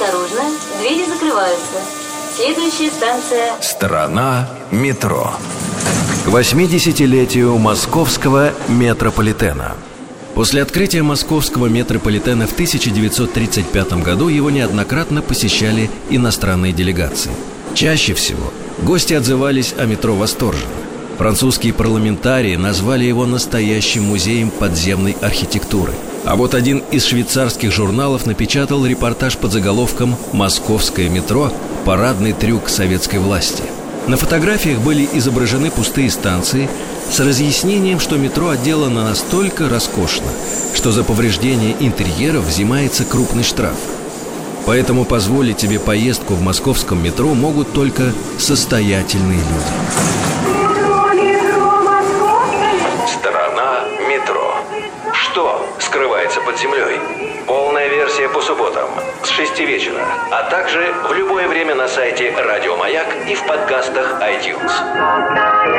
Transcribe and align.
Осторожно, 0.00 0.42
двери 0.78 1.04
закрываются. 1.06 1.78
Следующая 2.36 2.88
станция... 2.88 3.60
Страна 3.60 4.48
метро. 4.70 5.32
К 6.24 6.28
80-летию 6.28 7.58
московского 7.58 8.52
метрополитена. 8.68 9.74
После 10.36 10.62
открытия 10.62 11.02
московского 11.02 11.66
метрополитена 11.66 12.46
в 12.46 12.52
1935 12.52 13.92
году 13.94 14.28
его 14.28 14.50
неоднократно 14.50 15.20
посещали 15.20 15.90
иностранные 16.10 16.72
делегации. 16.72 17.32
Чаще 17.74 18.14
всего 18.14 18.52
гости 18.84 19.14
отзывались 19.14 19.74
о 19.76 19.86
метро 19.86 20.14
восторженно. 20.14 20.87
Французские 21.18 21.72
парламентарии 21.72 22.54
назвали 22.54 23.04
его 23.04 23.26
настоящим 23.26 24.04
музеем 24.04 24.50
подземной 24.50 25.16
архитектуры. 25.20 25.92
А 26.24 26.36
вот 26.36 26.54
один 26.54 26.78
из 26.92 27.06
швейцарских 27.06 27.72
журналов 27.72 28.24
напечатал 28.24 28.86
репортаж 28.86 29.36
под 29.36 29.50
заголовком 29.50 30.14
«Московское 30.32 31.08
метро. 31.08 31.52
Парадный 31.84 32.32
трюк 32.32 32.68
советской 32.68 33.18
власти». 33.18 33.64
На 34.06 34.16
фотографиях 34.16 34.78
были 34.78 35.08
изображены 35.12 35.72
пустые 35.72 36.08
станции 36.08 36.68
с 37.10 37.18
разъяснением, 37.18 37.98
что 37.98 38.16
метро 38.16 38.50
отделано 38.50 39.02
настолько 39.02 39.68
роскошно, 39.68 40.28
что 40.72 40.92
за 40.92 41.02
повреждение 41.02 41.74
интерьеров 41.80 42.44
взимается 42.44 43.04
крупный 43.04 43.42
штраф. 43.42 43.76
Поэтому 44.66 45.04
позволить 45.04 45.56
тебе 45.56 45.80
поездку 45.80 46.34
в 46.34 46.42
московском 46.42 47.02
метро 47.02 47.34
могут 47.34 47.72
только 47.72 48.12
состоятельные 48.38 49.38
люди. 49.38 50.57
Скрывается 55.88 56.40
под 56.42 56.58
землей? 56.58 57.00
Полная 57.46 57.88
версия 57.88 58.28
по 58.28 58.42
субботам 58.42 58.90
с 59.22 59.28
6 59.30 59.58
вечера, 59.60 60.04
а 60.30 60.42
также 60.50 60.92
в 61.08 61.12
любое 61.14 61.48
время 61.48 61.74
на 61.74 61.88
сайте 61.88 62.30
Радио 62.36 62.76
Маяк 62.76 63.06
и 63.26 63.34
в 63.34 63.42
подкастах 63.46 64.20
iTunes. 64.20 65.77